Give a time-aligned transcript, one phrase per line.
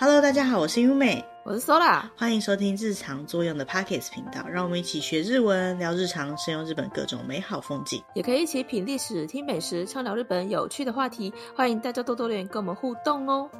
[0.00, 11.30] Hello，大家好，我是优美，我是 Sola，欢迎收听日常作用的 Podcast 频道，让我们一起学日文，聊日常，深游日本各种美好风景，也可以一起品历史、听美食，畅聊日本有趣的话题。
[11.54, 13.50] 欢迎大家多多留言跟我们互动哦。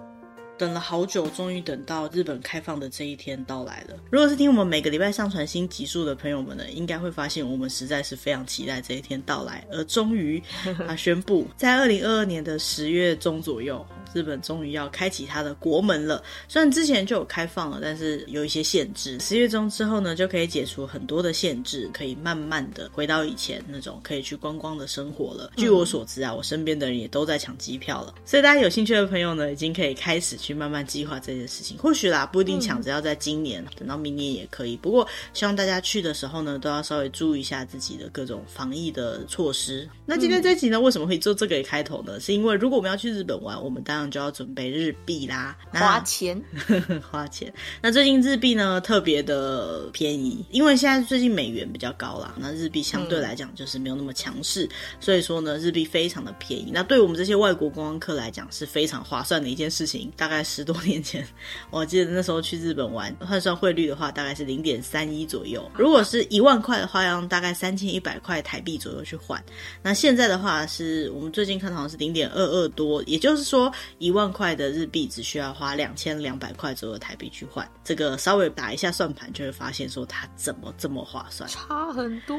[0.57, 3.97] 等了好久，终于等到日本开放的这一天到来了。
[4.11, 9.67] 如果是听我们每个礼拜上传新集数的朋友们呢，应该会发现我们实在是非常期待这一天到来。
[9.71, 10.43] 而终于，
[10.87, 13.85] 他宣布在二零二二年的十月中左右。
[14.13, 19.19] 日本终于要开启它的国门了，虽然之前就有开放了，但是有一些限制。
[19.21, 25.51] 十月中之后呢，就可以解除很多的限制，可以慢慢的回到以前那种可以去观光的生活了。
[25.57, 31.79] 据我所知啊，我身边的人也都在抢机票了，所以大家有兴趣的朋友呢，已经可以开始去慢慢计划这件事情。
[31.79, 34.77] 或许啦，不一定抢着要在今年，等到明年也可以。
[34.77, 39.89] 不过希望大家去的时候呢，都要稍微注意一下自己的各种防疫的措施。
[40.07, 42.19] 那今天这集呢，为什么会做这个开头呢？
[42.19, 46.41] 是因为如果我们要去日本玩，我们当就要准备日币啦，花钱，
[47.11, 47.53] 花钱。
[47.83, 56.71] 那最近日币呢，特别的便宜，因为现在最近美元比较高啦，那日币相对来讲就是没有那么强势，嗯，所以说呢，日币非常的便宜。
[56.73, 60.13] 那对我们这些外国观光客来讲是非常划算的一件事情。
[60.17, 61.27] 大概十多年前，
[61.71, 65.69] 我记得那时候去日本玩，换算汇率的话，大概是零点三一左右。
[65.75, 69.43] 如果是一万块的话，要用大概三千一百块台币左右去换。
[69.83, 74.31] 那现在的话，是我们最近看好像是零点二二多，也就是说一万。
[74.31, 82.37] 块的日币只需要花两千两百块左右台币去换，这个稍微打一下算盘就会发现说它怎么这么划算，差很多。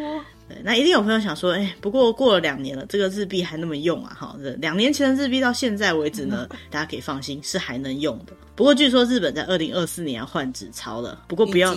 [0.52, 4.18] 对，那一定有朋友想说，哎，不过过了两年了，这个日币还那么用啊？
[4.20, 8.34] 哈，两年前的日币到现在为止呢， 大家可以放心是还能用的。
[8.56, 11.74] 不过据说日本在二零二四年要换纸钞了，不过不要，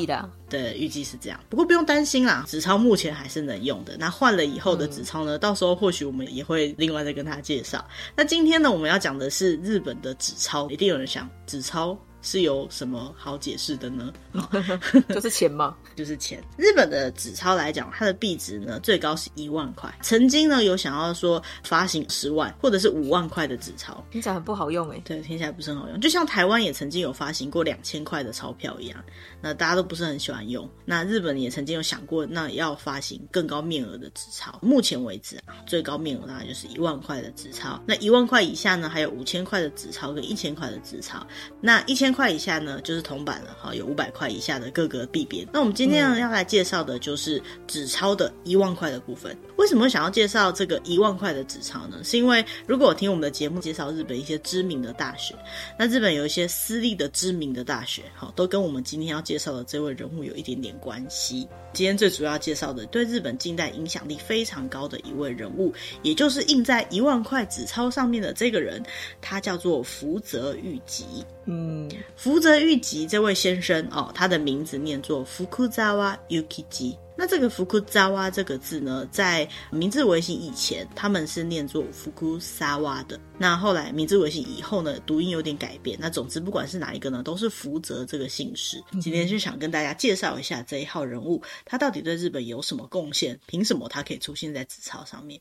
[0.48, 1.38] 对，预计是这样。
[1.48, 3.96] 不过不用担心啦，纸钞目前还是能用的。
[3.96, 5.38] 那换了以后的纸钞呢？
[5.38, 7.84] 到时候或许我们也会另外再跟大家介绍。
[8.16, 11.96] 那今天呢，我们要讲的是日本的纸钞，一定有人想纸钞。
[12.24, 14.12] 是有什么好解释的呢？
[15.14, 15.76] 就是钱吗？
[15.94, 16.42] 就是钱。
[16.56, 19.94] 日本的纸钞来讲，它的币值呢，最高是一万块。
[20.02, 25.00] 曾经呢有想要说发行十万或者是五万块的纸钞，听起来很不好用哎。
[25.04, 26.00] 对，听起来不是很好用。
[26.00, 29.04] 就像台湾也曾经有发行过两千块的钞票一样，
[29.42, 30.68] 那大家都不是很喜欢用。
[30.86, 34.58] 那日本也曾经有想过，那要发行更高面额的纸钞。
[34.62, 37.78] 目前为止啊，最高面额大概就是一万块的纸钞。
[37.86, 41.26] 那一万块以下呢，还有五千块的纸钞跟一千块的纸钞。
[41.60, 45.46] 那一千块以下呢，就是铜板了哈，有五百块以下的各个币别。
[45.52, 49.36] 那我们今天呢要来介绍的就是纸钞的一万块的部分。
[49.56, 51.98] 为什么想要介绍这个一万块的纸钞呢？
[52.04, 55.34] 是因为如果我听我们的节目介绍日本一些知名的大学，
[55.78, 61.48] 那日本有一些私立的知名的大学，好，都跟我们今天要介绍的这位人物有一点点关系。
[61.74, 68.80] 今天最主要介绍的对日本近代影响力非常高的一位人物，也就是印在一万块纸钞上面的这个人，
[69.20, 71.04] 他叫做福泽谕吉。
[71.46, 76.96] 嗯，福泽谕吉这位先生哦，他的名字念作福泽諭吉。
[77.16, 83.18] 那这个福泽瓦这个字呢，在明治维新以前，他们是念作福库萨瓦的。
[83.38, 85.96] 那后来明治维新以后呢，读音有点改变。
[86.00, 88.82] 那总之不管是哪一个呢，都是福泽这个姓氏。
[89.00, 93.38] 今天就想跟大家介绍一下这一号人物，他到底对日本有什么贡献？
[93.46, 95.40] 凭什么他可以出现在纸钞上面？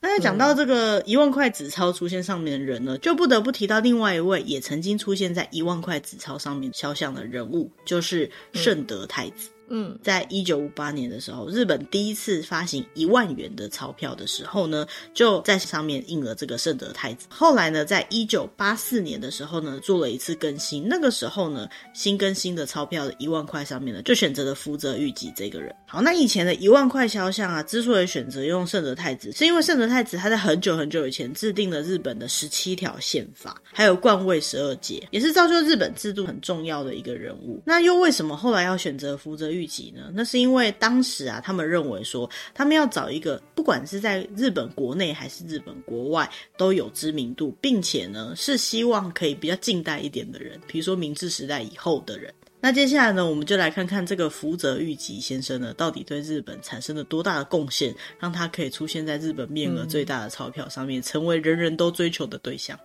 [0.00, 9.48] 那讲到这个一万块纸钞出现上面的人呢，就不得不提到另外一位也曾经出现在一万块纸钞上面肖像的人物，就是圣德太子。
[9.68, 17.26] 嗯，在一九五八年的时候，日本第一次发行一万元的钞票的时候呢，就在上面印了这个圣德太子。
[17.28, 20.86] 后来呢，在一九八四年的时候呢，做了一次更新。
[20.88, 25.74] 那个时候呢，新更新的钞票的一万块上面呢，就选择了福泽谕吉这个人。
[25.86, 37.62] 好，那以前的一万块肖像啊，之所以选择用圣德太子，是因为圣德太子他在很久很久以前制定了日本的十七条宪法，还有冠位十二节，也是造就日本制度很重要的一个人物。
[37.64, 40.12] 那又为什么后来要选择福泽聚集呢？
[40.12, 52.30] 那是因为当时啊，他们认为说，他们要找一个不管是在日本国内还是日本国外都有知名度，并且呢是希望可以比较近代一点的人，比如说明治时代以后的人。
[52.58, 62.76] 那接下来呢，我们就来看看这个福泽谕吉先生呢，到底对日本产生了多大的贡献，让他可以出现在日本面额最大的钞票上面，成为人人都追求的对象。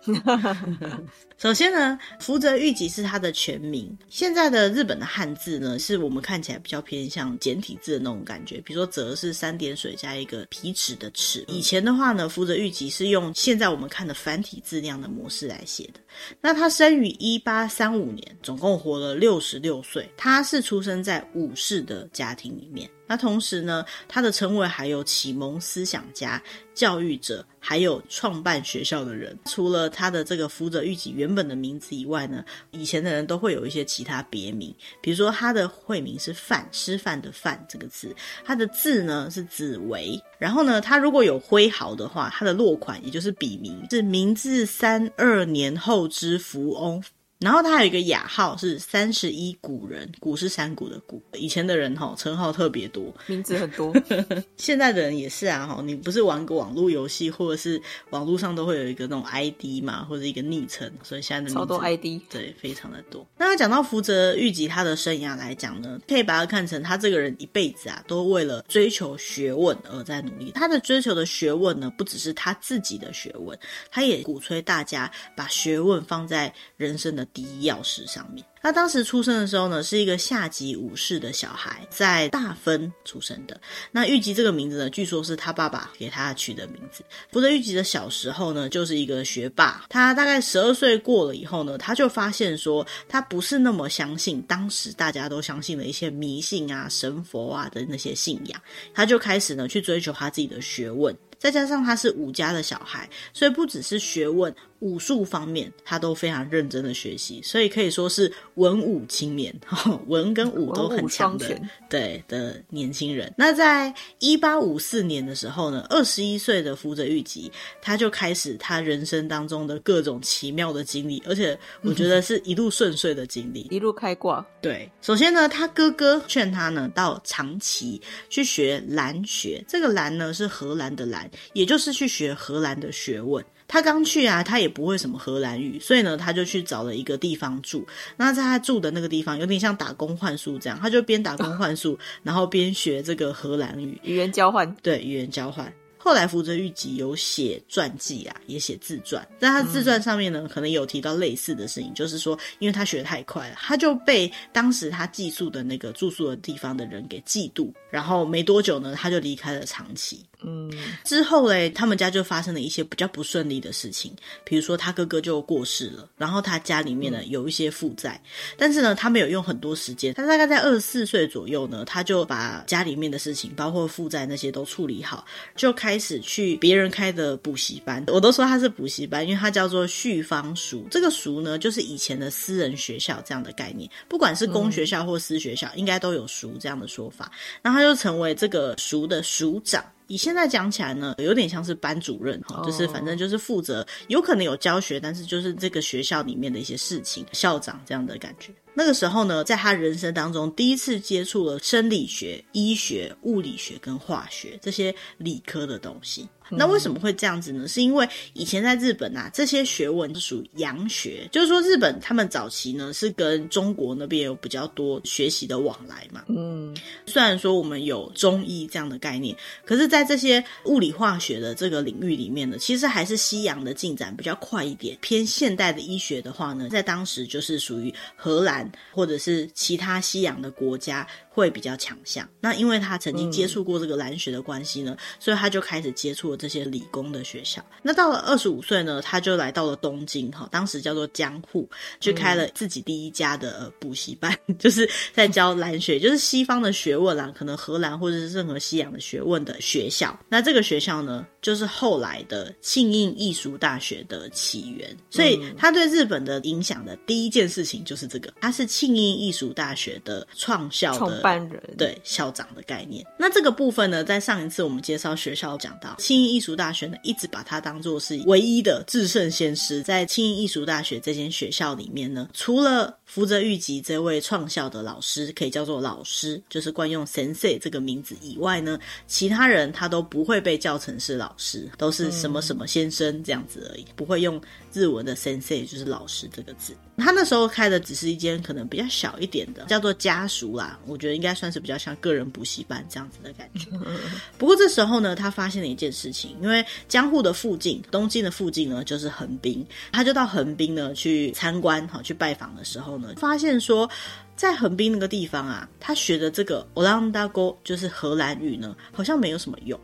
[1.38, 3.96] 首先呢，福泽谕吉是他的全名。
[4.08, 11.44] 现在的日本的汉字呢，是我们看起来比较偏向简体字的那种感觉，比如说“泽”是三点水加一个皮尺的“尺”。
[11.48, 16.00] 以前的话呢，福泽谕吉是用现在我们看的繁体字那样的模式来写的。
[16.40, 19.61] 那他生于一八三五年，总共活了六十。
[19.62, 22.90] 六岁，他是出生在武士的家庭里面。
[23.06, 26.42] 那同时呢，他的称谓还有启蒙思想家、
[26.74, 29.38] 教育者，还有创办学校的人。
[29.44, 40.18] 除了他的这个福泽諭吉原本的名字以外呢，以前的人都会有一些其他别名，比如说他的会名是范，吃饭的饭这个字，他的字呢是子维。
[40.38, 47.02] 然后呢，他如果有挥毫的话，他的落款也就是笔名是明治三二年后之福翁。
[47.42, 51.20] 然后他还有一个雅号是三十一古人，古是山谷的谷。
[51.34, 53.92] 以前的人哈称号特别多，名字很多。
[54.56, 63.26] 现在的人也是啊哈，你不是玩个网络游戏，或者是网络上都会有一个那种 ID 嘛，或者一个昵称，所以现在的名字超多 ID，对，非常的多。
[63.36, 70.52] 那他讲到福泽谕吉他的生涯来讲呢，可以把他看成他这个人一辈子啊，都为了追求学问而在努力。
[70.54, 73.58] 他的追求的学问呢，不只是他自己的学问，
[73.90, 78.44] 他也鼓吹大家把学问放在人生的第一钥匙上面。
[78.60, 83.60] 他当时出生的时候呢，是一个下级武士的小孩，在大分出生的。
[83.90, 87.04] 那玉吉这个名字呢，据说是他爸爸给他取的名字。
[87.32, 89.84] 福泽玉吉的小时候呢，就是一个学霸。
[89.88, 98.62] 他大概十二岁过了以后呢，他就发现说，他不是那么相信当时大家都相信的一些迷信啊、神佛啊的那些信仰。
[98.94, 101.12] 他就开始呢，去追求他自己的学问。
[101.36, 109.54] 再加上他是武家的小孩，所以不只是学问、武术方面，他都非常认真的学习，所以可以说是文武青年，
[110.08, 111.56] 文跟武都很强的，
[111.88, 113.32] 对的年轻人。
[113.38, 117.50] 那在一八五四年的时候呢，二十一岁的福泽谕吉，
[117.80, 124.44] 他就开始他人生当中的各种奇妙的经历，而且我觉得是一路顺遂的经历， 一路开挂。
[124.60, 131.30] 对，首先呢，他哥哥劝他呢到长崎去学兰学，这个兰呢是荷兰的兰。
[131.52, 133.44] 也就是去学荷兰的学问。
[133.72, 137.82] 他刚去啊，他也不会什么荷兰语，所以呢，他就去找了一个地方住。
[138.18, 144.70] 那在他住的那个地方，有点像打工换宿这样，他就边打工换宿， 然后边学这个荷兰语，语言交换。
[144.82, 145.72] 对，语言交换。
[145.96, 160.22] 后来福泽諭吉有写传记啊，也写自传，在他自传上面呢，可能有提到类似的事情，就是说，因为他学得太快了，他就被当时他寄宿的那个住宿的地方的人给嫉妒，然后没多久呢，他就离开了长崎。
[160.44, 160.70] 嗯，
[161.04, 164.12] 之后嘞，他们家就发生了一些比较不顺利的事情，
[164.44, 168.20] 比如说他哥哥就过世了，然后他家里面呢有一些负债，
[168.56, 175.24] 但是呢，他没有用很多时间，他大概在二十四岁左右呢，他就把家里面的事情，包括负债那些都处理好，
[175.54, 187.30] 就开始去别人开的补习班，我都说他是补习班，因为他叫做旭方塾，这个塾呢就是以前的私人学校这样的概念，不管是公学校或私学校，应该都有塾这样的说法，
[187.62, 189.84] 然后他就成为这个塾的塾长。
[190.12, 198.52] 以现在讲起来呢，有点像是班主任哈，就是反正就是负责，有可能有教学，但是就是这个学校里面的一些事情，校长这样的感觉。
[198.74, 206.28] 那个时候呢，在他人生当中第一次接触了生理学、医学、物理学跟化学这些理科的东西。
[206.50, 207.66] 那为什么会这样子呢？
[207.68, 216.24] 是因为以前在日本啊，这些学问是属于洋学，就是说日本他们早期呢是跟中国那边有比较多学习的往来嘛。
[216.28, 224.96] 嗯，虽然说我们有中医这样的概念，可是，在这些物理化学的这个领域里面呢，其实还是西洋的进展比较快一点。
[225.00, 231.06] 偏现代的医学的话呢，在当时就是属于荷兰或者是其他西洋的国家。
[231.34, 232.28] 会比较强项。
[232.40, 237.64] 那因为他曾经接触过这个蓝学的关系呢，嗯、所以他就开始接触了这些理工的学校。
[237.80, 241.68] 那到了二十五岁呢，他就来到了东京，哈，当时叫做江户，
[242.00, 250.18] 去开了自己第一家的、呃、补习班， 就是在教蓝学，就是西方的学问啦，可能荷兰或者是任何西洋的学问的学校。
[250.28, 254.94] 那这个学校呢，就是后来的庆应艺术大学的起源。
[255.08, 261.22] 所以他对日本的影响的第一件事情就是这个，他是庆应艺术大学的创校的。
[261.22, 269.82] 班人对校长的概念，那这个部分呢，在上一次我们介绍学校讲到，庆艺术大学呢，一直把它当做是唯一的至圣先师。
[269.82, 284.40] 在清音艺术大学这间学校里面呢，除了福泽諭吉这位创校的老师可以叫做老师，就是惯用 sensei 这个名字以外呢，其他人他都不会被叫成是老师，都是什么什么先生这样子而已，不会用
[284.72, 286.74] 日文的 sensei 就是老师这个字。
[286.96, 291.12] 他那时候开的只是一间可能比较小一点的，叫做家塾啦，我觉得。
[291.12, 293.66] 应该算是比较像个人补习班这样子的感觉。
[294.38, 303.89] 不过这时候呢，他发现了一件事情，因为江户的附近，东京的附近呢，就是横滨，他就到横滨呢去参观，好去拜访的时候呢，发现说，
[304.35, 309.79] 在横滨那个地方啊，他学的这个オランダ语就是荷兰语呢，好像没有什么用。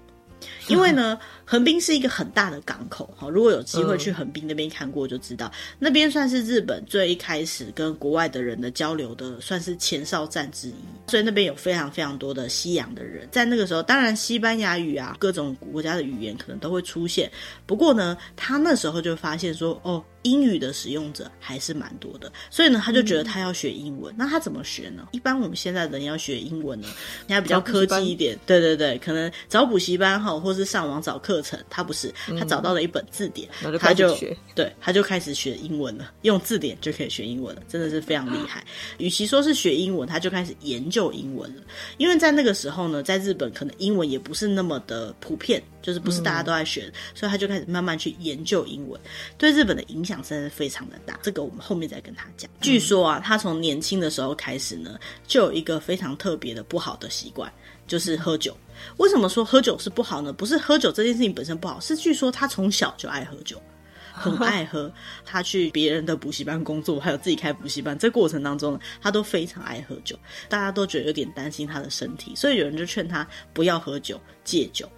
[0.67, 1.17] 因为呢，
[1.50, 3.26] 横滨是一个很大的港口哈。
[3.26, 10.74] 如果有机会去横滨那边看过，就知道、嗯、那边算是日本最一开始跟国外的人的交流的，算是前哨站之一。
[11.06, 17.30] 所以那边有非常非常多的西洋的人，在那个时候，当然西班牙语啊，各种国家的语言可能都会出现。
[17.64, 20.04] 不过呢，他那时候就发现说，哦。
[20.22, 24.12] 英语的使用者还是蛮多的，所以呢，他就觉得他要学英文。
[24.14, 25.06] 嗯、那他怎么学呢？
[25.12, 26.88] 一般我们现在人要学英文呢，
[27.28, 31.58] 你还比较科技一点，对对对，可能找补习班哈，或是上网找课程。
[31.70, 34.16] 他不是，他找到了一本字典，嗯、他就
[34.54, 38.64] 对，他就开始学英文了，用字典就可以学英文了，真的是非常厉害。
[38.98, 41.62] 与其说是学英文，他就开始研究英文了，
[41.96, 45.62] 因为在那个时候呢，在日本可能英文也不是那么的普遍。
[45.80, 49.00] 就是不是大家都在学，嗯，所以他就开始慢慢去研究英文，
[49.38, 51.18] 对日本的影响真的是非常的大。
[51.22, 52.50] 这个我们后面再跟他讲。
[52.60, 57.50] 据说啊，他从年轻的时候开始呢，就有一个非常特别的不好的习惯，
[57.88, 58.56] 就是喝酒。
[58.98, 60.32] 为什么说喝酒是不好呢？
[60.32, 63.60] 不是喝酒这件事情本身不好，是据说他从小就爱喝酒，
[64.14, 64.92] 很爱喝。
[65.24, 70.16] 他去别人的补习班工作，还有自己开补习班，这过程当中呢，他都非常爱喝酒。
[70.48, 74.88] 大家都觉得有点担心他的身体，所以有人就劝他不要喝酒，戒酒。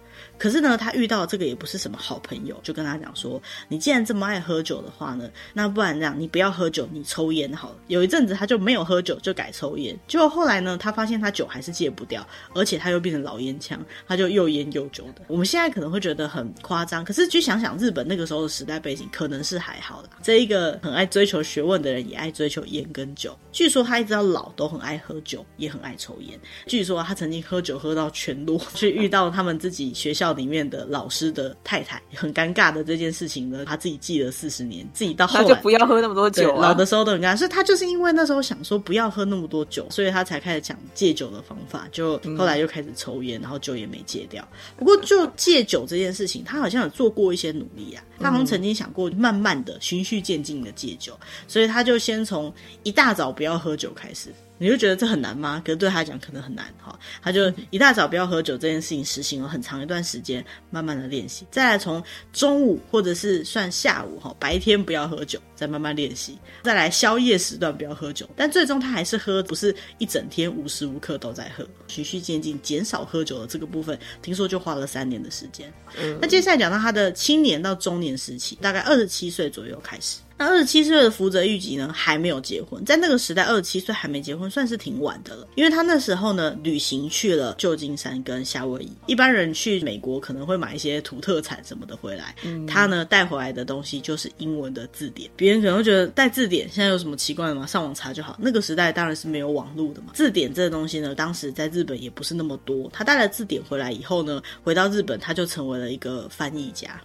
[0.41, 9.95] 可是呢，他遇到这个也不是什么好朋友，就跟他讲说：“你既然这么爱喝酒的话呢，那不然这样，你不要喝酒，你抽烟好了。”有一阵子他就没有喝酒，就改抽烟。
[10.07, 15.21] 结果后来呢，他发现他酒还是戒不掉，而且他又变成老烟枪，他就又烟又酒的。
[15.27, 20.09] 我们现在可能会觉得很夸张，可是去想想日本那个时候的时代背景，可能是还好的。
[20.23, 23.37] 这一个很爱追求学问的人，也爱追求烟跟酒。
[23.51, 26.39] 据说他一直到老都很爱喝酒，也很爱抽烟。
[26.65, 44.47] 据说他曾经喝酒喝到全裸，去遇到他们自己学校里面的老师的太太， 很尴尬的这件事情呢，他自己记了四十年，自己到后来就不要喝那么多酒啊，老的时候都很尴尬，所以他就是因为那时候想说不要喝那么多酒，所以他才开始讲戒酒的方法，就后来又开始抽烟，然后酒也没戒掉。
[44.77, 54.33] 不过就戒酒这件事情，他好像有做过一些努力啊，他好像曾经想过慢慢的循序渐进的戒酒，所以他就先从一大早不要喝酒开始。
[54.61, 55.59] 你就觉得这很难吗？
[55.65, 56.97] 可是对他来讲可能很难哈。
[57.19, 61.47] 他就一大早不要喝酒这件事情实行了很长一段时间，慢慢的练习。
[61.49, 62.01] 再来从
[62.31, 66.37] 中午或者是算下午哈，白天不要喝酒，再慢慢练习。
[66.61, 75.73] 再来宵夜时段不要喝酒，但最终他还是喝，不是一整天无时无刻都在喝，循序渐进减少喝酒的这个部分，听说就花了三年的时间。
[75.99, 76.19] 嗯。
[76.21, 80.19] 那接下来讲到他的青年到中年时期，大概二十七岁左右开始。
[80.41, 85.47] 那二十七岁的福泽谕吉呢，还没有结婚，在那个时代，二十七岁还没结婚算是挺晚的了。
[85.53, 88.91] 因为他那时候呢，旅行去了旧金山跟夏威夷。
[89.05, 95.29] 一般人去美国可能会买一些土特产什么的回来，嗯、他呢带回来的东西就是英文的字典。
[95.35, 97.67] 别人可能会觉得带字典现在有什么奇怪的吗？
[97.67, 98.35] 上网查就好。
[98.41, 100.07] 那个时代当然是没有网络的嘛。
[100.15, 102.89] 字典这个东西呢，当时在日本也不是那么多。
[102.91, 106.99] 他带了字典回来以后呢，回到日本他就成为了一个翻译家。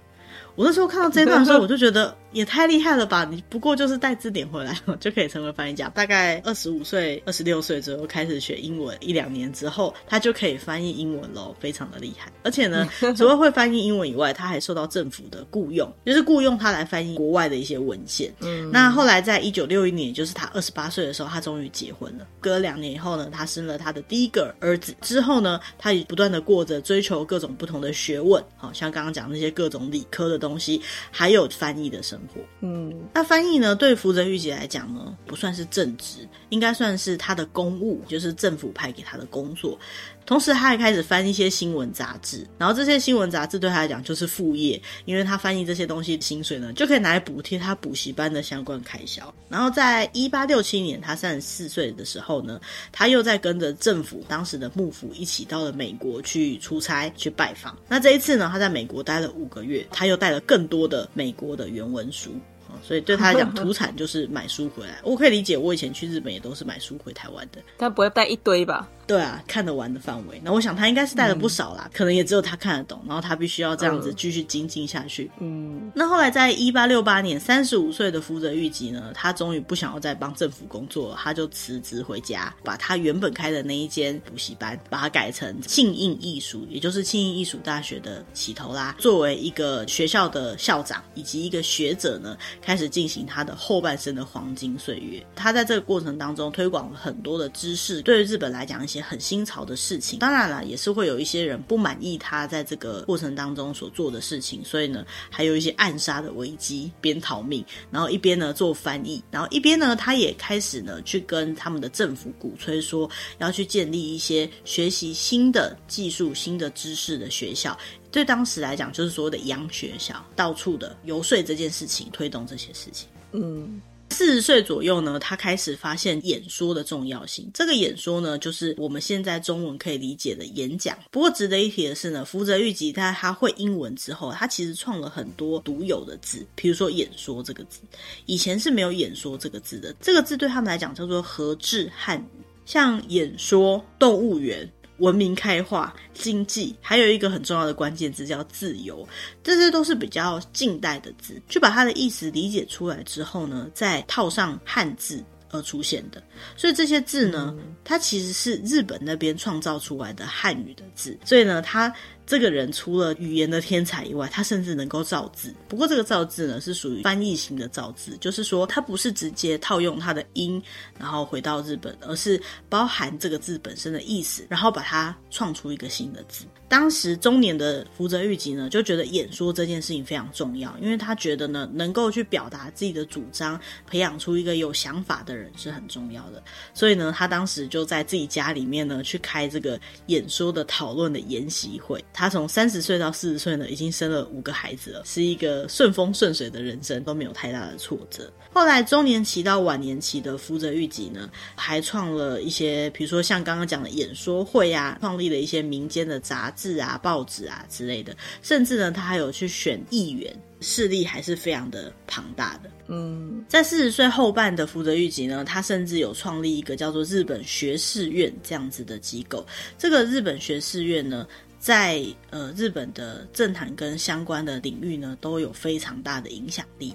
[0.56, 3.26] 我那时候看到这段的时候，我就觉得也太厉害了吧！
[3.30, 5.88] 你不过就是带字典回来就可以成为翻译家。
[5.90, 12.32] 大概二十五岁、二十六岁左右开始学英文，一两年之后，他就可以翻译英文喽，非常的厉害。
[12.42, 18.32] 而且呢， 除了会翻译英文以外，他还受到政府的雇佣，就是雇佣他来翻译国外的一些文献。
[18.40, 22.26] 嗯，那后来在一九六一年，就是他二十八岁的时候，他终于结婚了。
[22.40, 24.94] 隔了两年以后呢，他生了他的第一个儿子。
[25.02, 32.40] 之后呢，他也不断的过着追求各种不同的学问，好像刚刚讲那些各种理科的东西，还有翻译的生活。
[32.60, 39.78] 嗯，那翻译呢，对福泽谕吉来讲呢，不算是正职，应该算是他的公务，就是政府派给他的工作。
[40.24, 49.32] 同时，他还开始翻一些新闻杂志，然后这些新闻杂志对他来讲就是副业，因为他翻译这些东西薪水呢，就可以拿来补贴他补习班的相关开销。
[49.48, 57.78] 然后，在一八六七年，他三十四岁的时候呢，他又在跟着政府当时的幕府一起到了美国去出差去拜访。
[57.88, 62.34] 那这一次呢，他在美国待了五个月，他又带了更多的美国的原文书。
[62.82, 64.98] 所以对他来讲， 土产就是买书回来。
[65.02, 67.60] 我可以理解，我以前去日本也都是买书回台湾的。
[67.78, 68.88] 他不会带一堆吧？
[69.06, 70.40] 对啊，看得完的范围。
[70.44, 73.00] 那我想他应该是带了不少啦，嗯，可能也只有他看得懂。
[73.06, 75.30] 然后他必须要这样子继续精进下去。
[75.38, 75.90] 嗯。
[75.94, 88.96] 那后来在一八六八年，三十五岁的福泽谕吉呢，他终于不想要再帮政府工作了，他就辞职回家，把他原本开的那一间补习班，把它改成庆应艺术，也就是庆应艺术大学的起头啦。
[88.98, 95.24] 作为一个学校的校长以及一个学者呢，开始进行他的后半生的黄金岁月。
[95.36, 100.18] 他在这个过程当中推广了很多的知识，对于日本来讲一些很新潮的事情。
[100.18, 117.76] 当然了，也是会有一些人不满意他在这个过程当中所做的事情，所以呢，还有一些暗杀的危机，边逃命，然后一边呢做翻译，然后一边呢他也开始呢去跟他们的政府鼓吹说要去建立一些学习新的技术、新的知识的学校。
[118.10, 123.08] 对当时来讲就是所谓的洋学校，到处的游说这件事情，推动这些事情。
[123.32, 123.80] 嗯。
[124.16, 127.50] 四十岁左右呢，他开始发现演说的重要性。
[127.52, 130.96] 这个演说呢，就是我们现在中文可以理解的演讲。
[131.10, 137.80] 不过值得一提的是呢，福泽谕吉在他会英文之后，他其实创了很多独有的字，比如说“演说”这个字，
[138.24, 139.94] 以前是没有“演说”这个字的。
[140.00, 144.66] 这个字对他们来讲叫做和制汉语，像演说、动物园。
[144.98, 149.06] 文明开化、经济，还有一个很重要的关键字叫自由，
[149.42, 151.40] 这些都是比较近代的字。
[151.48, 156.22] 去把它的意思理解出来之后呢，再套上汉字而出现的。
[156.56, 161.18] 所以这些字呢，它其实是日本那边创造出来的汉语的字。
[161.24, 161.92] 所以呢，它。
[162.26, 165.54] 这个人除了语言的天才以外，他甚至能够造字。
[165.68, 170.60] 不过这个造字呢，是属于翻译型的造字，就是说他不是直接套用他的音，
[170.98, 176.44] 然后回到日本，而是包含这个字本身的意思，然后把它创出一个新的字。
[176.68, 186.42] 当时中年的福泽谕吉呢，就觉得演说这件事情非常重要，因为他觉得呢，能够去表达自己的主张，培养出一个有想法的人是很重要的。
[186.74, 192.04] 所以呢，他当时就在自己家里面呢，去开这个演说的讨论的研习会。
[192.16, 198.32] 他从三十岁到四十岁呢，已经生了五个孩子了，是一个顺风顺水的人生，都没有太大的挫折。
[198.54, 212.70] 后来中年期到晚年期的福泽谕吉呢，还创了一些，比如说像刚刚讲的演说会啊，创立了一些民间的杂志啊、报纸啊之类的，甚至呢，他还有去选议员，势力还是非常的庞大的。
[212.88, 219.44] 嗯，在四十岁后半的福泽谕吉呢，他甚至有创立一个叫做日本学士院这样子的机构。
[219.76, 221.26] 这个日本学士院呢，
[221.66, 226.94] 在呃日本的政坛跟相关的领域呢，都有非常大的影响力。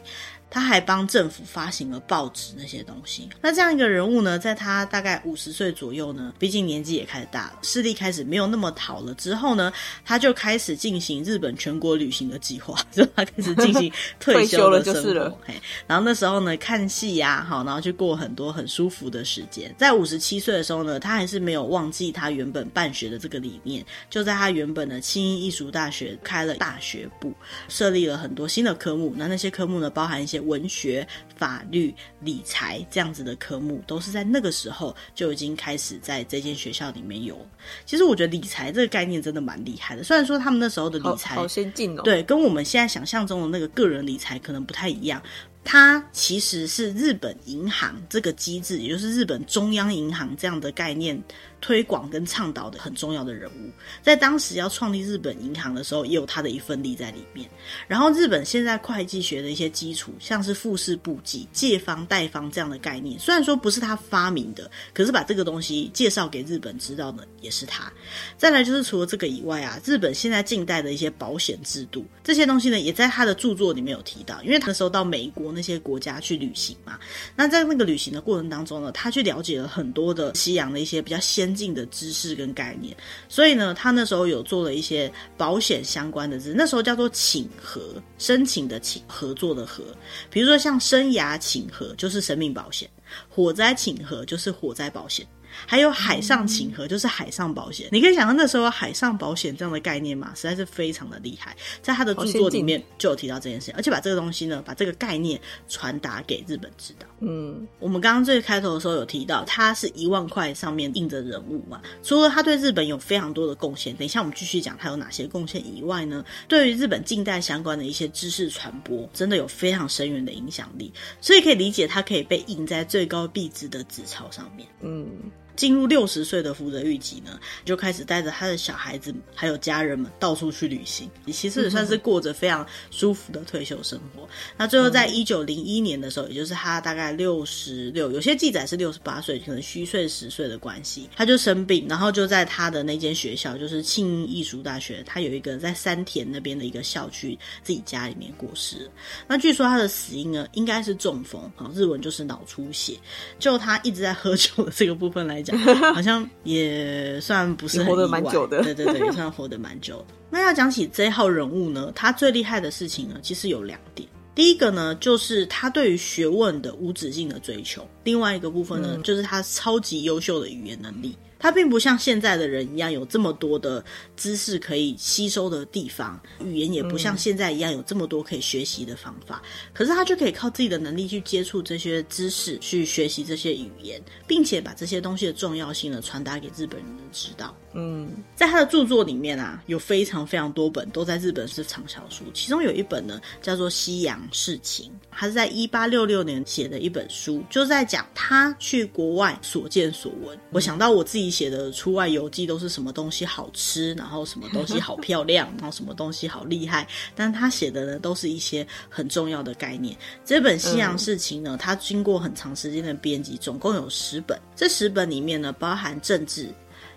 [0.52, 3.30] 他还帮政府发行了报纸那些东西。
[3.42, 9.72] 那这样一个人物呢，在他大概五十岁左右呢，毕竟年纪也开始大了，视力开始没有那么好了之后呢，
[10.04, 13.90] 他就开始进行日本全国旅行的计划， 就他开始进行
[14.20, 15.02] 退休的生活。
[15.02, 15.38] 退休了就是了。
[15.46, 15.54] 嘿，
[15.88, 19.74] 然后那时候呢，看戏呀，好，然后去过很多很舒服的时间。
[19.78, 27.34] 在五十七岁的时候呢，他还是没有忘记他原本办学的这个理念，就在他原本的庆应艺术大学开了大学部，
[27.70, 29.14] 设立了很多新的科目。
[29.16, 30.41] 那那些科目呢，包含一些。
[30.42, 37.38] 文学、法律、理财这样子的科目，都是在那个时候就已经开始在这间学校里面有。
[37.86, 45.22] 其实我觉得理财这个概念真的蛮厉害的，虽然说他们那时候的理财好，好先进哦，对，跟我们现在想象中的那个个人理财可能不太一样。
[45.64, 51.22] 它其实是日本银行这个机制，也就是日本中央银行这样的概念。
[51.62, 53.70] 推广跟倡导的很重要的人物，
[54.02, 57.48] 在当时要创立日本银行的时候，也有他的一份力在里面。
[57.88, 67.94] 然后，日本现在会计学的一些基础，像是复式簿记、借方贷方这样的概念，虽然说不是他发明的，可是把这个东西介绍给日本知道的也是他。
[68.38, 74.42] 再来就是除了这个以外啊，日本现在近代的一些保险制度，这些东西呢，也在他的著作里面有提到。
[74.42, 76.98] 因为他那时候到美国那些国家去旅行嘛，
[77.36, 81.51] 那在那个旅行的过程当中呢，他去了解了很多的西洋的一些比较先。
[81.54, 82.96] 进的知识跟概念，
[83.30, 87.82] 所以呢，他那时候有做了一些保险相关的字，那时候叫做请和，
[88.18, 89.84] 申请的请，合作的合，
[90.30, 92.90] 比如说像生涯请和就是生命保险，
[93.30, 95.28] 火灾请和就是火灾保险。
[95.66, 97.90] 还有海上请和，就是海上保险。
[97.92, 101.56] 你可以想到那时候海上保险这样的概念嘛，实在是非常的厉害。
[101.82, 107.06] 在他的著作里面就有提到这件事情，而且把这个东西呢，把这个概念传达给日本知道。
[107.20, 111.82] 嗯，我们刚刚最开头的时候有提到，他是一万块上面印着人物嘛。
[112.04, 120.92] 除了他对日本有非常多的贡献，等一下我们继续讲他有哪些贡献以外呢，对于日本近代相关的一些知识传播，真的有非常深远的影响力。
[121.20, 124.68] 所以可以理解，它可以被印在最高币值的纸钞上面。
[124.82, 125.08] 嗯。
[125.56, 134.24] 进入六十岁的福泽谕吉呢，就开始带着他的小孩子还有家人们到处去旅行，也其实也算是过着非常舒服的退休生活。
[134.24, 148.90] 嗯、那最后在一九零一年的时候，也就是他大概六十六，有些记载是六十八岁，可能虚岁十岁的关系，他就生病，然后就在他的那间学校，就是庆应艺术大学，他有一个在山田那边的一个校区，自己家里面过世。
[149.28, 152.98] 那据说他的死因呢，应该是中风，好，日文就是脑出血。
[153.38, 155.41] 就他一直在喝酒的这个部分来。
[155.94, 160.16] 好像也算不是很活得蛮久的，对对对，也算活得蛮久的。
[160.30, 164.08] 那要讲起这一号人物呢，他最厉害的事情呢，其实有两点。
[164.34, 171.18] 第一个呢，就是他对于学问的无止境的追求；另外一个部分呢，嗯、就是他超级优秀的语言能力。
[171.42, 173.84] 它并不像现在的人一样有这么多的
[174.16, 179.42] 知识可以吸收的地方，语言也不像现在一样有这么多可以学习的方法。
[179.74, 187.58] 可是他就可以靠自己的能力去接触这些知识，去学习这些语言，并且把这些东西的重要性呢传达给日本人知道。
[187.74, 200.38] 嗯，在他的著作里面啊，有非常非常多本都在日本是畅销书，其中有一本呢叫做《西洋事情》，他是在一八六六年写的一本书，就是在讲他去国外所见所闻。
[200.52, 209.98] 我想到我自己写的出外游记都是什么东西好吃，然后什么东西好漂亮， 然后什么东西好厉害，但他写的呢都是一些很重要的概念。
[210.26, 216.54] 这本《西洋事情》呢，它经过很长时间的编辑，总共有十本，这十本里面呢包含政治。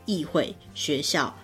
[0.06, 1.34] 议会、学校、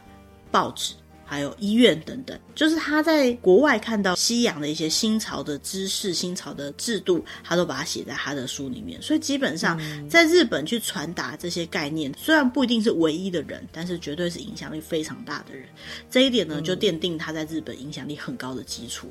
[0.50, 0.92] 报纸，
[1.31, 9.01] 还有医院等等，就是他在国外看到西洋的一些新潮的知识、新潮的制度，他都把它写在他的书里面。
[9.01, 15.69] 所以基本上，在日本去传达这些概念，虽然不一定是唯一的人，但是绝对是影响力非常大的人。
[16.11, 19.09] 这一点呢，就奠定他在日本影响力很高的基础。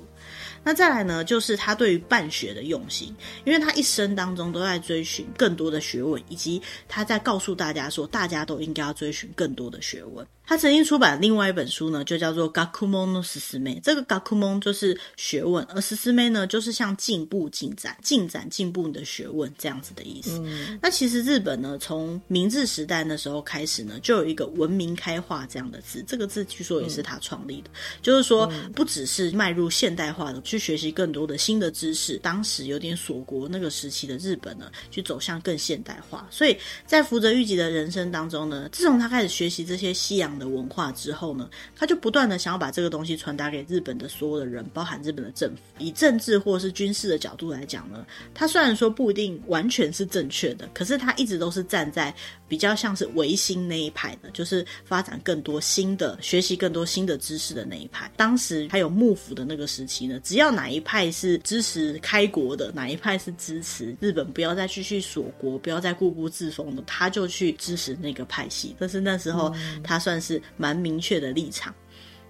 [0.61, 10.27] 那再来呢，就是他对于办学的用心，因为他一生当中都在追寻更多的学问，以及他在告诉大家说，大家都应该要追寻更多的学问。
[10.48, 13.76] 他曾经出版另外一本书呢，就叫做《学问のすすめ》。
[13.82, 20.38] 这个“学问”就是学问，而“すすめ”呢，就是像进步、进展、进展、进步的学问这样子的意思。
[20.44, 26.04] 嗯、那其实日本呢，从明治时代那时候开始呢，就有一个“文明开化”这样的字。
[26.06, 32.18] 这个字据说也是他创立的，嗯、就是说不只是迈入现代化的，去学习更多的新的知识。
[32.18, 36.28] 当时有点锁国那个时期的日本呢，去走向更现代化。
[36.30, 36.54] 所以
[36.86, 45.57] 在福泽諭吉的人生当中呢，自从他开始学习这些西洋 的文化之后呢，他就不断的想要把这个东西传达给日本的所有的人，包含日本的政府。
[45.77, 52.13] 以政治或是军事的角度来讲呢，他虽然说不一定完全是正确的，可是他一直都是站在
[52.47, 58.11] 比较像是维新那一派的，就是发展更多新的、学习更多新的知识的那一派。
[58.15, 68.75] 当时还有幕府的那个时期呢，只要哪一派是支持开国的，哪一派是支持日本不要再继续锁国、不要再固步自封的，他就去支持那个派系。
[68.77, 70.64] 但是那时候他算是蛮。
[70.64, 71.74] 蛮明确的立场。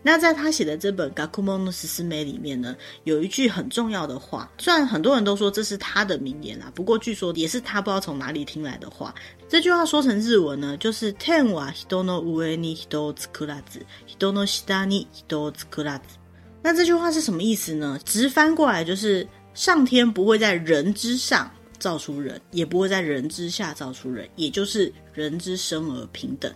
[0.02, 9.14] 那在他写的这本《学问のすすめ》里面呢，有一句很重要的话，虽然很多人都说这是他的名言啦，不过据说也是他不知道从哪里听来的话。
[9.48, 16.18] 这句话说成日文呢，就是“天は人の上に人を作らず，人の下に人を作らず”。
[16.60, 17.98] 那这句话是什么意思呢？
[18.04, 26.52] 直翻过来就是：上天不会在人之上造出人，也不会在人之下造出人，也就是人之生而平等。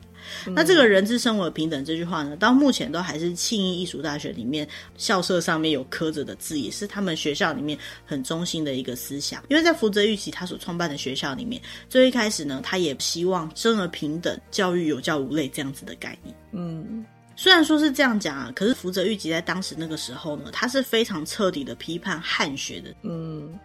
[0.56, 9.44] 那这个人之生而平等这句话呢，到目前都还是庆应艺术大学里面校舍上面有刻着的字，也是他们学校里面很中心的一个思想。
[9.50, 16.36] 因为在福泽谕吉他所创办的学校里面，最一开始呢，他也希望生而平等，教育有教无类这样子的概念。
[16.52, 17.04] 嗯，
[17.36, 22.94] 虽然说是这样讲啊，可是福泽谕吉在当时那个时候呢，他是非常彻底的批判汉学的。
[23.02, 23.58] 嗯。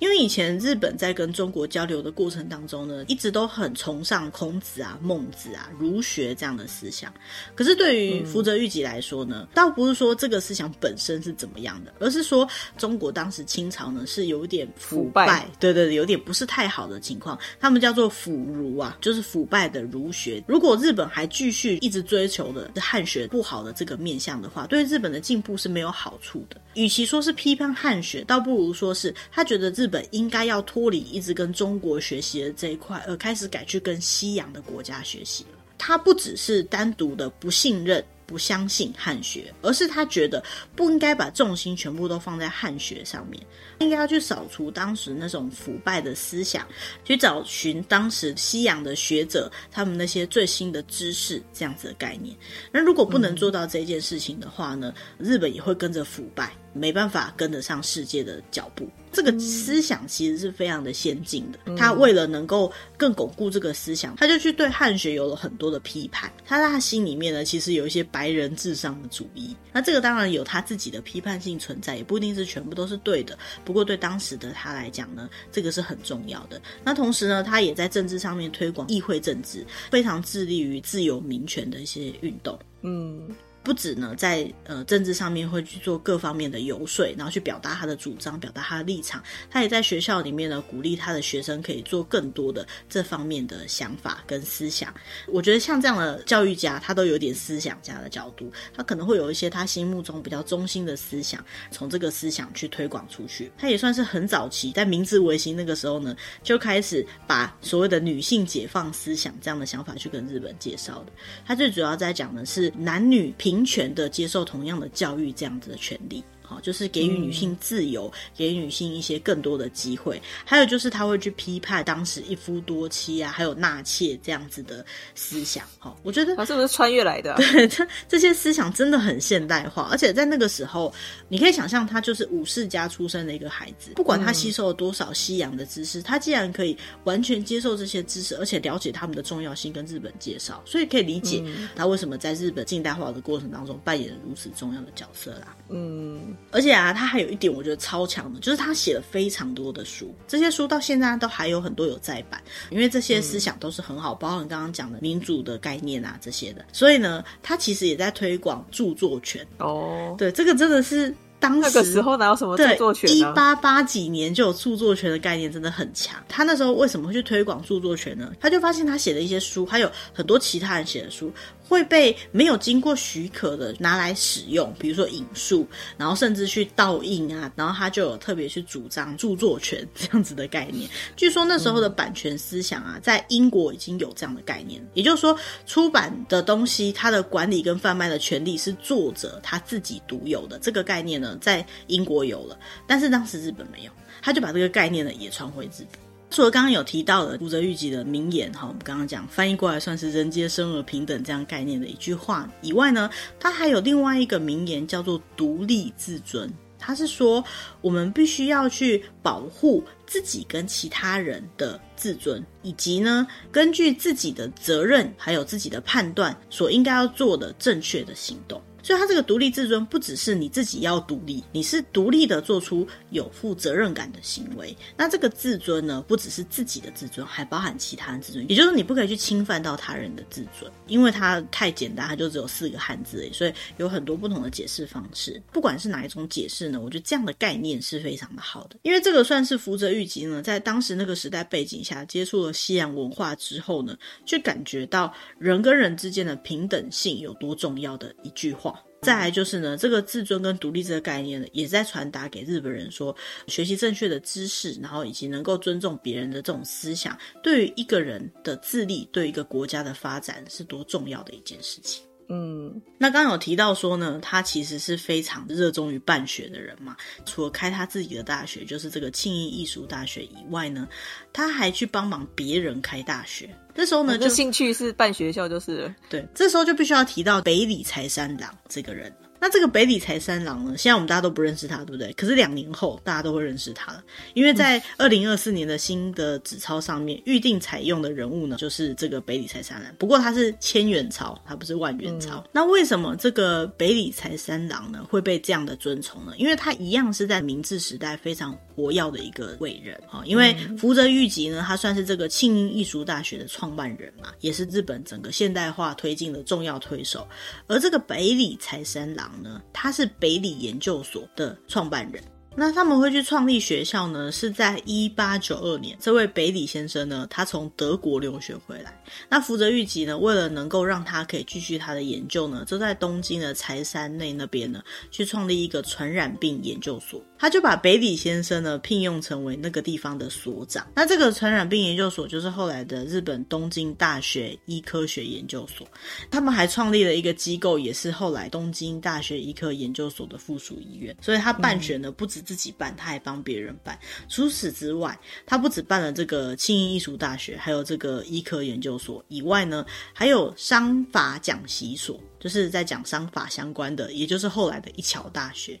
[0.00, 7.12] 因为以前日本在跟中国交流的过程当中呢，一直都很崇尚孔子啊、孟子啊、儒学这样的思想。
[7.56, 17.36] 可是对于福泽谕吉来说呢，嗯、倒不是说这个思想本身是怎么样的，而是说中国当时清朝呢是有点腐败，腐败对对对，有点不是太好的情况。
[17.58, 20.40] 他们叫做腐儒啊，就是腐败的儒学。
[20.46, 26.60] 如果日本还继续一直追求的是汉学不好的这个面向的话，对日本的进步是没有好处的。
[26.74, 35.58] 与其说是批判汉学，倒不如说是他觉得日本应该要脱离一直跟中国学习的这一块，而开始改去跟西洋的国家学习了。
[35.78, 38.04] 他不只是单独的不信任。
[38.28, 40.44] 不相信汉学，而是他觉得
[40.76, 43.42] 不应该把重心全部都放在汉学上面，
[43.78, 46.68] 应该要去扫除当时那种腐败的思想，
[47.06, 52.36] 去找寻当时西洋的学者他们那些最新的知识这样子的概念。
[52.70, 58.86] 那如果不能做到这件事情的话呢，日本也会跟着腐败，没办法跟得上世界的脚步。
[59.12, 61.76] 这个思想其实是非常的先进的。
[61.76, 66.32] 他为了能够更巩固这个思想，他就去对汉学有了很多的批判。
[66.46, 69.56] 他在他心里面呢，其实有一些白人至上的主义。
[69.72, 73.38] 那这个当然有他自己的批判性存在，也不一定是全部都是对的。
[73.64, 76.60] 不过对当时的他来讲呢，这个是很重要的。
[76.84, 82.58] 那同时呢，他也在政治上面推广议会政治，非常致力于自由民权的一些运动。
[82.82, 83.28] 嗯。
[83.68, 89.22] 不止呢在呃政治上面会去做各方面的游说，然后去表达他的主张，表达他的立场。
[89.50, 94.90] 他也在学校里面呢鼓励他的学生可以做更多的这方面的想法跟思想。
[95.26, 103.52] 我觉得像这样的教育家，他都有点思想家的角度，他可能会有一些他心目中比较中心的思想，从这个思想去推广出去。
[103.58, 111.12] 他也算是很早期在明治维新那个时候呢，就开始把所谓的女性解放思想这样的想法去跟日本介绍的。
[111.44, 116.22] 他最主要在讲的是男女平完全的接受同样的教育这样子的权利。
[116.48, 120.20] 好，就是给予女性自由，嗯、给予女性一些更多的机会。
[120.46, 124.82] 还有就是他会去批判当时一夫多妻啊，还有纳妾这样子的
[125.14, 125.66] 思想。
[125.78, 127.34] 好，我觉得他是不是穿越来的？
[127.52, 130.90] 对，这这些思想真的很现代化，而且在那个时候，
[131.28, 141.44] 你可以想象他就是武士家出身的一个孩子，不管他吸收了多少西洋的知识，嗯、他既然可以完全接受这些知识，而且了解他们的重要性，跟日本介绍，所以可以理解
[141.76, 145.54] 他为什么在日本近代化的过程当中扮演如此重要的角色啦。
[145.68, 146.34] 嗯。
[146.50, 156.64] 而且啊，他还有一点我觉得超强的，就是他写了非常多的书，这些书到现在都还有很多有再版，因为这些思想都是很好，包括你刚刚讲的民主的概念啊这些的。
[156.72, 160.14] 所以呢，他其实也在推广著作权哦。
[160.16, 163.14] 对，这个真的是当时那个时候哪有什么著作权？
[163.14, 166.16] 一八八几年就有著作权的概念，真的很强。
[166.28, 168.32] 他那时候为什么会去推广著作权呢？
[168.40, 171.30] 他就发现他写的一些书，还有很多其他人写的书。
[171.68, 175.66] 会被没有经过许可的拿来使用，比如说引述，
[175.98, 180.88] 然后甚至去盗印啊，然后他就有特别去主张著作权这样子的概念。
[181.14, 190.58] 据说那时候的版权思想啊，在英国已经有这样的概念，也就是说，出版的东西它的管理跟贩卖的权利是作者他自己独有的。
[190.58, 196.07] 这个概念呢，在英国有了，但是当时日本没有，他就把这个概念呢也传回日本。
[196.30, 203.08] 除了刚刚有提到的福泽玉吉的名言，哈，我们刚刚讲翻译过来算是“人皆生而平等”这样概念的一句话以外呢，
[203.40, 206.52] 他还有另外一个名言叫做“独立自尊”。
[206.78, 207.42] 他是说，
[207.80, 218.62] 我们必须要去保护自己跟其他人的自尊，以及呢，根据自己的责任还有自己的判断，所应该要做的正确的行动。
[218.88, 224.74] 所以，他这个独立自尊不只是你自己要独立，你是独立的做出有负责任感的行为。
[224.96, 228.48] 那这个自尊呢，不只是自己的自尊，还包含其他人自尊。
[228.48, 233.28] 也就是你不可以去侵犯到他人的自尊，因为它太简单，它就只有四个汉字。
[233.30, 235.38] 所以有很多不同的解释方式。
[235.52, 248.77] 不管是哪一种解释呢，我觉得这样的概念是非常的好的，因为这个算是福泽谕吉呢，在当时那个时代背景下接触了西洋文化之后呢，去感觉到人跟人之间的平等性有多重要的一句话。
[249.00, 253.14] 再来就是呢，这个自尊跟独立这个概念呢，也在传达给日本人说，
[253.46, 262.07] 学习正确的知识，然后以及能够尊重别人的这种思想，对于一个人的自立，对一个国家的发展是多重要的一件事情。
[262.30, 266.94] 嗯，那刚刚有提到说呢，他其实是非常热衷于办学的人嘛。
[267.24, 270.86] 除了开他自己的大学，就是这个庆应艺术大学以外呢，
[271.32, 273.48] 他还去帮忙别人开大学。
[273.74, 275.94] 这时候呢，就兴趣是办学校，就是了。
[276.10, 279.10] 对，这时候就必须要提到北里财三郎这个人。
[279.40, 282.12] 那这个北里财三郎呢，现在我们大家都不认识他，对不对？
[282.14, 284.02] 可是两年后，大家都会认识他了，
[284.34, 289.92] 因为在二零二四年的新的纸钞上面预定采用的人物呢，就是这个北里财三郎。
[289.98, 292.38] 不过他是千元钞，他不是万元钞。
[292.38, 296.32] 嗯、那为什么这个北里财三郎呢会被这样的尊崇呢？
[296.36, 300.22] 因为他一样是在明治时代非常活跃的一个伟人啊。
[300.24, 307.26] 因为福泽谕吉呢，他算是这个庆应艺术大学的创办人嘛，也是日本整个现代化推进的重要推手。
[307.66, 312.22] 而这个北里财三郎，呢，他是北理研究所的创办人。
[312.56, 315.96] 那他们会去创立学校呢，是在一八九二年。
[316.00, 319.00] 这位北里先生呢，他从德国留学回来。
[319.28, 327.22] 那福泽谕吉呢，为了能够让他可以继续他的研究呢，就在东京的柴山内那边呢，去创立一个传染病研究所。
[327.40, 330.84] 他就把北里先生呢聘用成为那个地方的所长。
[330.96, 335.86] 那这个传染病研究所就是后来的日本东京大学医科学研究所。
[336.32, 341.16] 他们还创立了一个机构，也是后来东京大学医科研究所的附属医院。
[341.20, 343.98] 所以他办学呢，不止自己办，他还帮别人办。
[344.26, 349.84] 除此之外，他不止办了这个庆应艺术大学，还有这个医科研究所以外呢，
[350.14, 355.78] 还有商法讲习所，就是在讲商法相关的，也就是后来的一桥大学。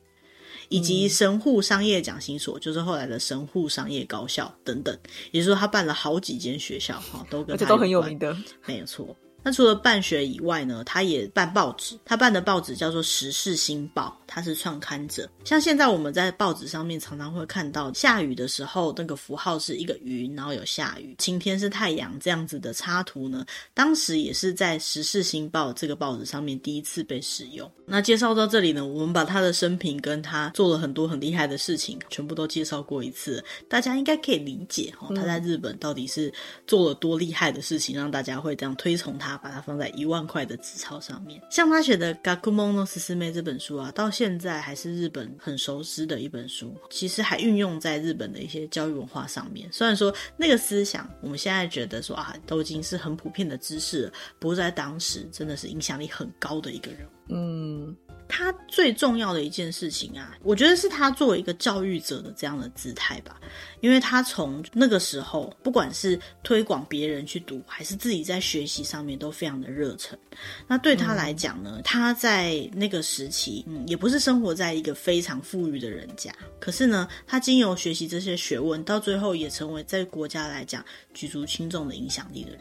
[0.68, 4.94] 以及神户商业讲习所，就是后来的神户商业高校等等，
[5.30, 9.16] 也就是说他办了好几间学校，哈，都跟他而且都很有名的，没有错。
[9.48, 15.26] 那除了办学以外呢，他也办报纸，他办的报纸叫做《时事新报》，他是创刊者。
[15.42, 27.72] 像现在我们在报纸上面常常会看到下雨的时候，那个符号是一个云，然后有下雨；晴天是太阳这样子的插图呢，当时也是在《时事新报》这个报纸上面第一次被使用。
[27.86, 36.30] 那介绍到这里呢，我们把他的生平跟他做了很多很厉害的事情，全部都介绍过一次，大家应该可以理解哦，他在日本到底是
[36.66, 41.40] 做了多厉害的事情，让大家会这样推崇他，把它放在一万块的纸钞上面。
[41.50, 49.68] 像他写的《Gakumon no Susume》这本书啊，到现在还是日本很熟知的一本书，其实还运用在日本的一些教育文化上面。
[49.72, 57.08] 虽然说那个思想，我们现在觉得说啊，都已经是很普遍的知识了，不过在当时真的是影响力很高的一个人。
[57.28, 57.96] 嗯。
[58.28, 63.40] 他最重要的一件事情啊，我觉得是他作为一个教育者的这样的姿态吧，
[63.80, 70.16] 因为他从那个时候，不管是推广别人去读，还是自己在学习上面，都非常的热忱。
[70.66, 82.60] 那对他来讲呢，他在那个时期，嗯，也不是生活在一个非常富裕的人家，可是呢，他经由学习这些学问，到最后也成为在国家来讲举足轻重的影响力的人。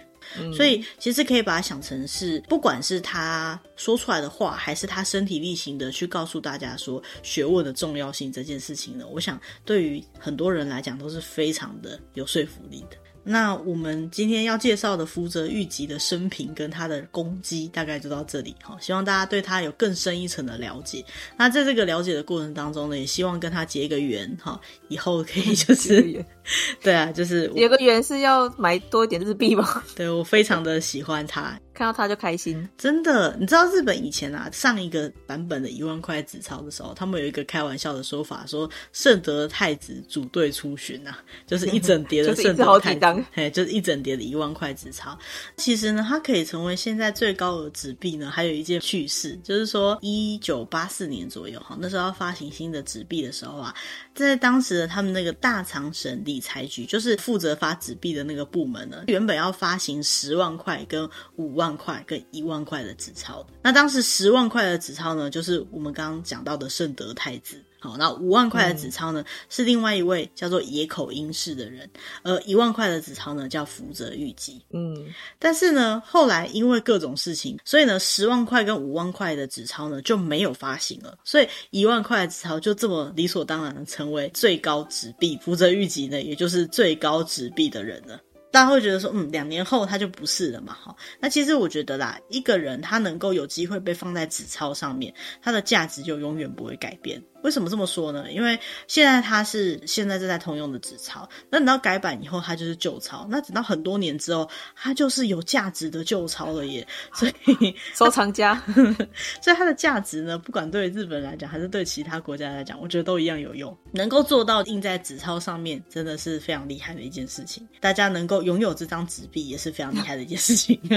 [0.53, 12.97] 所以其实可以把它想成是，不管是他说出来的话，还是他身体力行的去告诉大家说学问的重要性这件事情呢，我想对于很多人来讲都是非常的有说服力的。
[13.29, 21.03] 那我们今天要介绍的福泽谕吉的生平跟他的功绩大概就到这里哈，希望大家对他有更深一层的了解。
[21.35, 26.25] 那在这个了解的过程当中呢，也希望跟他结一个缘哈，以后可以就是，
[26.81, 29.83] 对啊，就是有个缘是要买多一点日币吗？
[29.95, 31.59] 对，我非常的喜欢它。
[31.77, 33.37] 看到它就开心，真的。
[33.39, 45.15] 你知道日本以前啊，上一个版本的一万块纸钞的时候，他们有一个开玩笑的说法，说圣德太子组队出巡啊，就是一整叠的圣德太子，嘿，就是一整叠的一万块纸钞。
[45.57, 53.71] 其实呢，它可以成为现在最高额纸币呢，还有一件趣事，就是说一九八四年左右哈，那时候要发行新的纸币的时候啊，
[54.15, 61.57] 在当时的他们那个大藏省财局，就是负责发纸币的那个部门呢，原本要发行十万块跟五。
[61.57, 67.59] 万块跟一万块的纸钞，那当时十万块的纸钞呢，就是我们刚刚讲到的圣德太子。
[67.79, 71.87] 好，那五万块的纸钞呢，嗯、是另外一位叫做野口英世的人，
[72.23, 74.59] 而一万块的纸钞呢，叫福泽谕吉。
[74.71, 85.37] 嗯，但是呢，后来因为各种事情，所以呢，十万块跟五万块的纸钞呢就没有发行了，所以一万块的纸钞就这么理所当然的成为最高纸币。
[85.41, 88.19] 福泽谕吉呢，也就是最高纸币的人了。
[88.49, 90.95] 大家会觉得说，嗯，两年后他就不是了嘛，哈。
[91.19, 95.13] 那其实我觉得啦，一个人他能够有机会被放在纸钞上面，
[95.43, 97.21] 他的价值就永远不会改变。
[97.43, 98.31] 为什么这么说呢？
[98.31, 103.25] 因为现在它是现在正在通用的纸钞，那等到改版以后，它就是旧钞。
[103.29, 106.85] 那等到很多年之后，它就是有价值的旧钞了耶。
[107.13, 108.61] 所以 收藏家，
[109.41, 113.75] 所以它的价值呢，不管对日本来讲，还是对其他国家来讲，我觉得都一样有用。
[113.91, 117.65] 能够做到印在纸钞上面，真的是非常厉害的一件事情。
[117.79, 120.79] 大家能够拥有这张纸币，也是非常厉害的一件事情，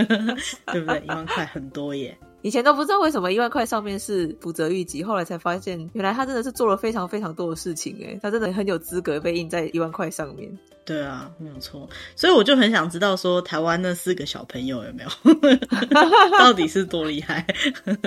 [0.73, 1.03] 对不对？
[1.05, 2.17] 一万块很多耶。
[2.43, 10.51] 以前都不知道为什么一万块上面是福泽谕吉，后来才发现原来他真的是做了非常非常多的事情诶，他真的很有资格被印在一万块上面。
[10.85, 11.89] 对啊，没有错。
[12.17, 15.11] 所以我就很想知道说，台湾那四个小朋友有没有
[16.39, 17.47] 到底是多厉害？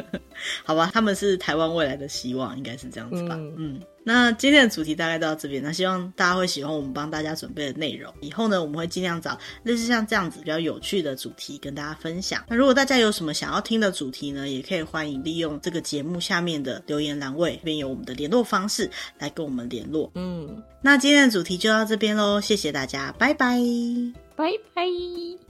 [0.65, 3.35] 好吧，他们是台湾未来的希望，应该是这样子吧。
[3.35, 3.53] 嗯。
[3.57, 8.13] 嗯那今天的主题大概到这边，那希望大家会喜欢我们帮大家准备的内容。
[8.21, 12.43] 以后呢，我们会尽量找类似像这样子比较有趣的主题跟大家分享。
[12.49, 18.89] 那如果大家有什么想要听的主题呢，也可以欢迎利用这个节目下面的留言栏位，这边有我们的联络方式
[19.19, 20.11] 来跟我们联络。
[20.15, 23.57] 嗯，那今天的主题就到这边喽，谢谢大家，拜拜，
[24.35, 25.42] 拜拜。